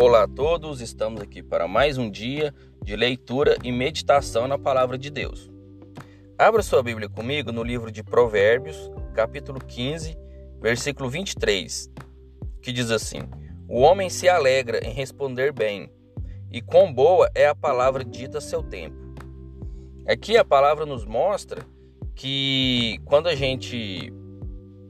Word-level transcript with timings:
Olá 0.00 0.22
a 0.22 0.28
todos, 0.28 0.80
estamos 0.80 1.20
aqui 1.20 1.42
para 1.42 1.66
mais 1.66 1.98
um 1.98 2.08
dia 2.08 2.54
de 2.84 2.94
leitura 2.94 3.58
e 3.64 3.72
meditação 3.72 4.46
na 4.46 4.56
palavra 4.56 4.96
de 4.96 5.10
Deus. 5.10 5.50
Abra 6.38 6.62
sua 6.62 6.84
Bíblia 6.84 7.08
comigo 7.08 7.50
no 7.50 7.64
livro 7.64 7.90
de 7.90 8.04
Provérbios, 8.04 8.76
capítulo 9.12 9.58
15, 9.58 10.16
versículo 10.60 11.10
23, 11.10 11.90
que 12.62 12.70
diz 12.70 12.92
assim: 12.92 13.28
O 13.68 13.80
homem 13.80 14.08
se 14.08 14.28
alegra 14.28 14.78
em 14.86 14.92
responder 14.92 15.52
bem, 15.52 15.90
e 16.48 16.62
quão 16.62 16.94
boa 16.94 17.28
é 17.34 17.48
a 17.48 17.54
palavra 17.54 18.04
dita 18.04 18.38
a 18.38 18.40
seu 18.40 18.62
tempo. 18.62 18.96
Aqui 20.06 20.36
a 20.36 20.44
palavra 20.44 20.86
nos 20.86 21.04
mostra 21.04 21.66
que 22.14 23.00
quando 23.04 23.26
a 23.26 23.34
gente 23.34 24.12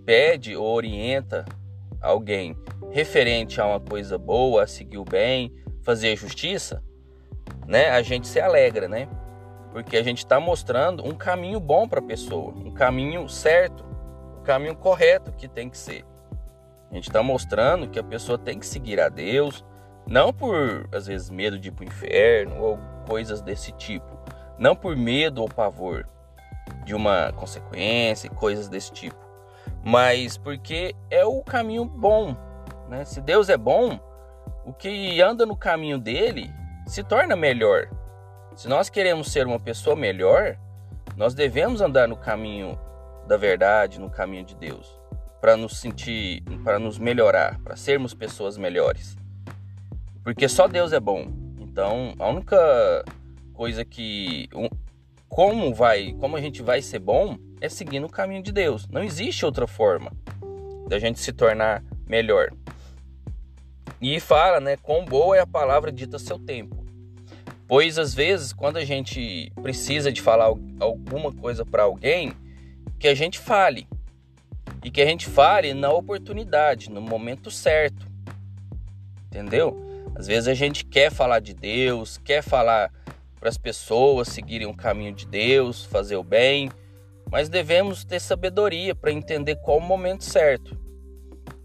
pede 0.04 0.54
ou 0.54 0.66
orienta 0.66 1.46
alguém 1.98 2.54
referente 2.90 3.60
a 3.60 3.66
uma 3.66 3.80
coisa 3.80 4.18
boa, 4.18 4.64
a 4.64 4.66
seguir 4.66 4.98
o 4.98 5.04
bem, 5.04 5.52
fazer 5.82 6.16
justiça, 6.16 6.82
né? 7.66 7.90
A 7.90 8.02
gente 8.02 8.26
se 8.26 8.40
alegra, 8.40 8.88
né? 8.88 9.08
Porque 9.72 9.96
a 9.96 10.02
gente 10.02 10.18
está 10.18 10.40
mostrando 10.40 11.06
um 11.06 11.14
caminho 11.14 11.60
bom 11.60 11.86
para 11.86 12.00
a 12.00 12.02
pessoa, 12.02 12.52
um 12.52 12.72
caminho 12.72 13.28
certo, 13.28 13.84
o 13.84 14.40
um 14.40 14.42
caminho 14.42 14.74
correto 14.74 15.32
que 15.32 15.46
tem 15.46 15.68
que 15.68 15.76
ser. 15.76 16.04
A 16.90 16.94
gente 16.94 17.08
está 17.08 17.22
mostrando 17.22 17.88
que 17.88 17.98
a 17.98 18.04
pessoa 18.04 18.38
tem 18.38 18.58
que 18.58 18.66
seguir 18.66 18.98
a 18.98 19.10
Deus, 19.10 19.64
não 20.06 20.32
por 20.32 20.88
às 20.90 21.06
vezes 21.06 21.28
medo 21.28 21.58
de 21.58 21.68
ir 21.68 21.72
para 21.72 21.84
o 21.84 21.88
inferno 21.88 22.62
ou 22.62 22.78
coisas 23.06 23.42
desse 23.42 23.72
tipo, 23.72 24.18
não 24.58 24.74
por 24.74 24.96
medo 24.96 25.42
ou 25.42 25.48
pavor 25.48 26.08
de 26.84 26.94
uma 26.94 27.32
consequência, 27.32 28.30
coisas 28.30 28.68
desse 28.68 28.90
tipo, 28.90 29.18
mas 29.84 30.38
porque 30.38 30.94
é 31.10 31.24
o 31.24 31.42
caminho 31.42 31.84
bom, 31.84 32.34
né? 32.88 33.04
Se 33.04 33.20
Deus 33.20 33.48
é 33.48 33.56
bom, 33.56 33.98
o 34.64 34.72
que 34.72 35.20
anda 35.20 35.44
no 35.46 35.56
caminho 35.56 35.98
dele 35.98 36.50
se 36.86 37.02
torna 37.02 37.36
melhor. 37.36 37.88
Se 38.56 38.68
nós 38.68 38.88
queremos 38.88 39.30
ser 39.30 39.46
uma 39.46 39.60
pessoa 39.60 39.94
melhor, 39.94 40.58
nós 41.16 41.34
devemos 41.34 41.80
andar 41.80 42.08
no 42.08 42.16
caminho 42.16 42.78
da 43.26 43.36
verdade, 43.36 44.00
no 44.00 44.10
caminho 44.10 44.44
de 44.44 44.54
Deus, 44.54 44.98
para 45.40 45.56
nos 45.56 45.78
sentir, 45.78 46.42
para 46.64 46.78
nos 46.78 46.98
melhorar, 46.98 47.58
para 47.60 47.76
sermos 47.76 48.14
pessoas 48.14 48.56
melhores. 48.56 49.16
Porque 50.24 50.48
só 50.48 50.66
Deus 50.66 50.92
é 50.92 51.00
bom. 51.00 51.26
Então, 51.58 52.14
a 52.18 52.28
única 52.28 53.04
coisa 53.54 53.84
que 53.84 54.48
como 55.28 55.74
vai, 55.74 56.14
como 56.18 56.36
a 56.36 56.40
gente 56.40 56.62
vai 56.62 56.82
ser 56.82 56.98
bom 56.98 57.36
é 57.60 57.68
seguindo 57.68 58.06
o 58.06 58.10
caminho 58.10 58.42
de 58.42 58.50
Deus. 58.50 58.88
Não 58.88 59.02
existe 59.02 59.44
outra 59.44 59.66
forma 59.66 60.10
da 60.88 60.98
gente 60.98 61.20
se 61.20 61.32
tornar 61.32 61.84
melhor. 62.06 62.50
E 64.00 64.20
fala, 64.20 64.60
né, 64.60 64.76
quão 64.76 65.04
boa 65.04 65.36
é 65.36 65.40
a 65.40 65.46
palavra 65.46 65.90
dita 65.90 66.16
a 66.16 66.20
seu 66.20 66.38
tempo. 66.38 66.84
Pois 67.66 67.98
às 67.98 68.14
vezes, 68.14 68.52
quando 68.52 68.76
a 68.76 68.84
gente 68.84 69.52
precisa 69.62 70.10
de 70.10 70.22
falar 70.22 70.52
alguma 70.80 71.32
coisa 71.32 71.66
para 71.66 71.82
alguém, 71.82 72.32
que 72.98 73.08
a 73.08 73.14
gente 73.14 73.38
fale. 73.38 73.86
E 74.84 74.90
que 74.90 75.02
a 75.02 75.06
gente 75.06 75.26
fale 75.26 75.74
na 75.74 75.92
oportunidade, 75.92 76.90
no 76.90 77.00
momento 77.00 77.50
certo. 77.50 78.06
Entendeu? 79.26 79.76
Às 80.14 80.26
vezes 80.26 80.48
a 80.48 80.54
gente 80.54 80.84
quer 80.84 81.12
falar 81.12 81.40
de 81.40 81.52
Deus, 81.52 82.18
quer 82.18 82.42
falar 82.42 82.90
para 83.38 83.48
as 83.48 83.58
pessoas 83.58 84.28
seguirem 84.28 84.66
o 84.66 84.74
caminho 84.74 85.12
de 85.12 85.26
Deus, 85.26 85.84
fazer 85.84 86.16
o 86.16 86.24
bem, 86.24 86.70
mas 87.30 87.48
devemos 87.48 88.04
ter 88.04 88.20
sabedoria 88.20 88.94
para 88.94 89.12
entender 89.12 89.56
qual 89.56 89.78
o 89.78 89.82
momento 89.82 90.24
certo. 90.24 90.78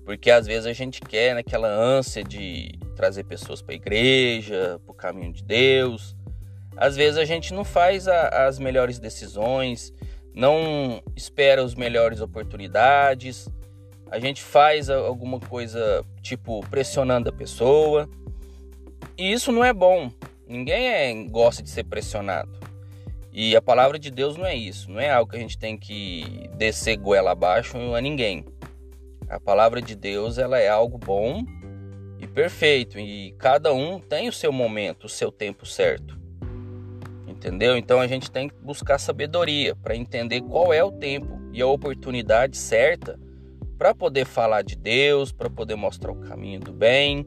Porque 0.06 0.30
às 0.30 0.46
vezes 0.46 0.66
a 0.66 0.74
gente 0.74 1.00
quer 1.02 1.34
naquela 1.34 1.68
ânsia 1.68 2.24
de 2.24 2.78
trazer 2.96 3.24
pessoas 3.24 3.62
para 3.62 3.74
a 3.74 3.76
igreja, 3.76 4.80
para 4.86 4.92
o 4.92 4.96
caminho 4.96 5.32
de 5.32 5.44
Deus. 5.44 6.16
Às 6.76 6.96
vezes 6.96 7.18
a 7.18 7.26
gente 7.26 7.54
não 7.54 7.64
faz 7.64 8.08
a, 8.08 8.48
as 8.48 8.60
melhores 8.60 9.00
decisões, 9.00 9.94
não 10.34 11.02
espera 11.16 11.64
as 11.64 11.76
melhores 11.76 12.20
oportunidades. 12.20 13.48
A 14.10 14.20
gente 14.20 14.42
faz 14.42 14.90
alguma 14.90 15.40
coisa 15.40 16.04
tipo 16.22 16.62
pressionando 16.70 17.30
a 17.30 17.32
pessoa. 17.32 18.10
E 19.18 19.32
isso 19.32 19.52
não 19.52 19.64
é 19.64 19.72
bom. 19.72 20.12
Ninguém 20.48 20.90
é, 20.90 21.14
gosta 21.30 21.64
de 21.64 21.70
ser 21.70 21.84
pressionado. 21.86 22.52
E 23.32 23.56
a 23.56 23.62
palavra 23.62 23.98
de 23.98 24.12
Deus 24.12 24.38
não 24.38 24.46
é 24.46 24.56
isso. 24.56 24.92
Não 24.92 25.00
é 25.00 25.10
algo 25.10 25.32
que 25.32 25.38
a 25.38 25.40
gente 25.40 25.58
tem 25.58 25.78
que 25.78 26.50
descer 26.56 26.98
goela 26.98 27.32
abaixo 27.32 27.78
a 27.96 28.02
ninguém. 28.02 28.46
A 29.34 29.40
palavra 29.40 29.82
de 29.82 29.96
Deus 29.96 30.38
ela 30.38 30.60
é 30.60 30.70
algo 30.70 31.00
bom 31.00 31.44
e 32.20 32.28
perfeito 32.28 33.00
e 33.00 33.34
cada 33.40 33.74
um 33.74 34.00
tem 34.00 34.30
o 34.30 34.32
seu 34.32 34.52
momento, 34.52 35.06
o 35.06 35.10
seu 35.10 35.32
tempo 35.32 35.66
certo. 35.66 36.20
Entendeu? 37.28 37.76
Então 37.76 38.00
a 38.00 38.06
gente 38.06 38.30
tem 38.30 38.48
que 38.48 38.56
buscar 38.62 39.00
sabedoria 39.00 39.76
para 39.76 39.96
entender 39.96 40.42
qual 40.42 40.72
é 40.72 40.84
o 40.84 40.92
tempo 40.92 41.42
e 41.52 41.64
a 41.64 41.66
oportunidade 41.66 42.58
certa 42.58 43.20
para 43.76 43.96
poder 43.96 44.26
falar 44.26 44.62
de 44.62 44.76
Deus, 44.76 45.32
para 45.32 45.50
poder 45.50 45.76
mostrar 45.76 46.12
o 46.12 46.22
caminho 46.22 46.60
do 46.60 46.72
bem. 46.72 47.26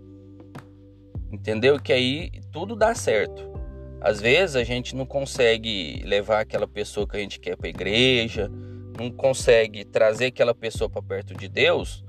Entendeu? 1.33 1.81
Que 1.81 1.93
aí 1.93 2.31
tudo 2.53 2.77
dá 2.77 2.95
certo. 2.95 3.43
Às 4.01 4.21
vezes 4.21 4.55
a 4.55 4.63
gente 4.63 4.95
não 4.95 5.05
consegue 5.05 6.05
levar 6.05 6.39
aquela 6.39 6.69
pessoa 6.69 7.05
que 7.05 7.17
a 7.17 7.21
gente 7.21 7.41
quer 7.41 7.57
para 7.57 7.67
a 7.67 7.71
igreja, 7.71 8.49
não 8.99 9.11
consegue 9.11 9.85
trazer 9.85 10.27
aquela 10.27 10.55
pessoa 10.55 10.89
para 10.89 11.03
perto 11.03 11.35
de 11.35 11.49
Deus 11.49 12.05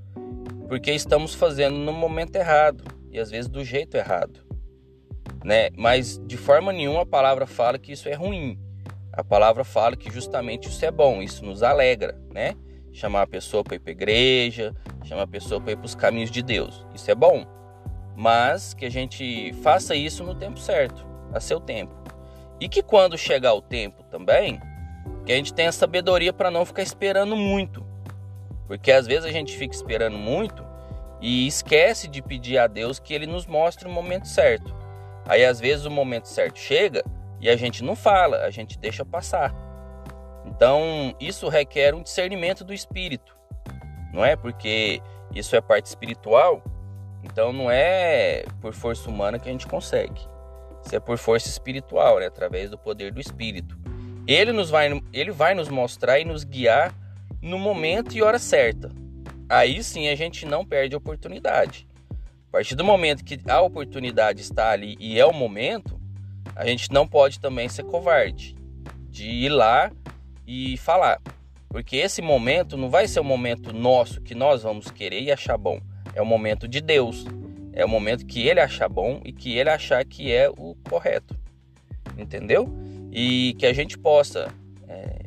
porque 0.68 0.92
estamos 0.92 1.34
fazendo 1.34 1.78
no 1.78 1.94
momento 1.94 2.36
errado 2.36 2.84
e 3.12 3.20
às 3.20 3.32
vezes 3.32 3.50
do 3.50 3.64
jeito 3.64 3.96
errado, 3.96 4.46
né? 5.44 5.70
Mas 5.76 6.22
de 6.26 6.36
forma 6.36 6.74
nenhuma 6.74 7.02
a 7.02 7.06
palavra 7.06 7.48
fala 7.48 7.80
que 7.80 7.94
isso 7.94 8.10
é 8.10 8.14
ruim. 8.14 8.60
A 9.14 9.24
palavra 9.24 9.64
fala 9.64 9.96
que 9.96 10.12
justamente 10.12 10.68
isso 10.68 10.86
é 10.86 10.92
bom, 10.92 11.22
isso 11.22 11.44
nos 11.44 11.64
alegra, 11.64 12.20
né? 12.34 12.54
Chamar 12.92 13.24
a 13.24 13.28
pessoa 13.28 13.64
para 13.64 13.76
ir 13.76 13.80
para 13.80 13.92
igreja, 13.92 14.76
chamar 15.04 15.24
a 15.24 15.28
pessoa 15.28 15.62
para 15.62 15.72
ir 15.72 15.78
para 15.78 15.86
os 15.86 15.96
caminhos 15.96 16.30
de 16.30 16.44
Deus. 16.44 16.86
Isso 16.94 17.10
é 17.10 17.16
bom. 17.16 17.46
Mas 18.16 18.74
que 18.74 18.86
a 18.86 18.92
gente 18.92 19.54
faça 19.62 19.96
isso 19.96 20.24
no 20.24 20.36
tempo 20.36 20.60
certo, 20.60 21.06
a 21.34 21.40
seu 21.40 21.60
tempo. 21.60 21.96
E 22.60 22.68
que 22.68 22.82
quando 22.82 23.18
chegar 23.18 23.54
o 23.54 23.62
tempo 23.62 24.04
também, 24.04 24.60
que 25.28 25.34
a 25.34 25.36
gente 25.36 25.54
tenha 25.54 25.74
sabedoria 25.74 26.32
para 26.32 26.50
não 26.50 26.64
ficar 26.64 26.84
esperando 26.84 27.36
muito. 27.36 27.86
Porque 28.66 28.94
às 28.94 29.06
vezes 29.06 29.26
a 29.26 29.32
gente 29.32 29.58
fica 29.58 29.76
esperando 29.76 30.18
muito 30.18 30.66
e 31.20 31.46
esquece 31.46 32.08
de 32.08 32.22
pedir 32.22 32.58
a 32.58 32.66
Deus 32.66 32.98
que 32.98 33.14
ele 33.14 33.28
nos 33.28 33.46
mostre 33.46 33.90
o 33.90 33.92
momento 33.92 34.26
certo. 34.26 34.74
Aí 35.26 35.44
às 35.44 35.60
vezes 35.60 35.86
o 35.86 35.92
momento 35.92 36.30
certo 36.30 36.58
chega 36.58 37.04
e 37.42 37.50
a 37.50 37.58
gente 37.58 37.84
não 37.84 37.94
fala, 37.94 38.46
a 38.46 38.50
gente 38.50 38.80
deixa 38.80 39.04
passar. 39.04 39.54
Então, 40.46 41.14
isso 41.20 41.50
requer 41.50 41.94
um 41.94 42.02
discernimento 42.02 42.64
do 42.64 42.74
espírito. 42.74 43.36
Não 44.14 44.24
é 44.24 44.38
porque 44.38 45.02
isso 45.36 45.58
é 45.58 45.60
parte 45.60 45.88
espiritual, 45.88 46.64
então 47.22 47.52
não 47.52 47.70
é 47.70 48.46
por 48.62 48.74
força 48.74 49.10
humana 49.10 49.38
que 49.38 49.50
a 49.50 49.52
gente 49.52 49.68
consegue. 49.68 50.22
Isso 50.86 50.96
é 50.96 51.02
por 51.02 51.18
força 51.18 51.50
espiritual, 51.50 52.18
né? 52.18 52.28
através 52.28 52.70
do 52.70 52.78
poder 52.78 53.12
do 53.12 53.20
espírito. 53.20 53.78
Ele 54.28 54.52
nos 54.52 54.70
vai, 54.70 55.02
ele 55.14 55.32
vai 55.32 55.56
nos 55.56 55.70
mostrar 55.70 56.20
e 56.20 56.26
nos 56.26 56.44
guiar 56.44 56.94
no 57.42 57.58
momento 57.58 58.16
e 58.16 58.22
hora 58.22 58.38
certa. 58.38 58.92
Aí 59.50 59.82
sim 59.82 60.10
a 60.10 60.16
gente 60.16 60.46
não 60.46 60.66
perde 60.66 60.96
a 60.96 60.98
oportunidade. 60.98 61.88
A 62.50 62.52
partir 62.52 62.76
do 62.76 62.84
momento 62.84 63.24
que 63.24 63.40
a 63.48 63.62
oportunidade 63.62 64.42
está 64.42 64.72
ali 64.72 64.98
e 65.00 65.18
é 65.20 65.26
o 65.26 65.34
momento, 65.34 66.00
a 66.56 66.66
gente 66.66 66.92
não 66.92 67.08
pode 67.08 67.40
também 67.40 67.70
ser 67.70 67.84
covarde 67.84 68.56
de 69.10 69.30
ir 69.30 69.50
lá 69.50 69.92
e 70.46 70.76
falar. 70.78 71.22
Porque 71.70 71.96
esse 71.98 72.22
momento 72.22 72.76
não 72.76 72.90
vai 72.90 73.08
ser 73.08 73.20
o 73.20 73.24
momento 73.24 73.74
nosso 73.74 74.22
que 74.22 74.36
nós 74.36 74.64
vamos 74.64 74.90
querer 74.92 75.22
e 75.22 75.32
achar 75.32 75.58
bom. 75.58 75.80
É 76.14 76.22
o 76.22 76.26
momento 76.26 76.68
de 76.68 76.82
Deus. 76.82 77.26
É 77.74 77.86
o 77.86 77.90
momento 77.90 78.26
que 78.26 78.48
ele 78.48 78.60
achar 78.60 78.90
bom 78.90 79.22
e 79.24 79.32
que 79.32 79.58
ele 79.58 79.70
achar 79.70 80.04
que 80.04 80.34
é 80.34 80.50
o 80.50 80.76
correto. 80.90 81.38
Entendeu? 82.18 82.68
E 83.12 83.56
que 83.58 83.66
a 83.66 83.74
gente 83.74 83.98
possa 83.98 84.54
é, 84.88 85.20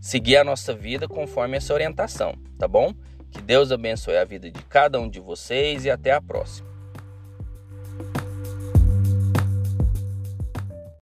seguir 0.00 0.36
a 0.36 0.44
nossa 0.44 0.74
vida 0.74 1.08
conforme 1.08 1.56
essa 1.56 1.72
orientação, 1.72 2.34
tá 2.58 2.68
bom? 2.68 2.94
Que 3.30 3.42
Deus 3.42 3.72
abençoe 3.72 4.16
a 4.16 4.24
vida 4.24 4.50
de 4.50 4.62
cada 4.64 5.00
um 5.00 5.08
de 5.08 5.20
vocês 5.20 5.84
e 5.84 5.90
até 5.90 6.12
a 6.12 6.20
próxima. 6.20 6.75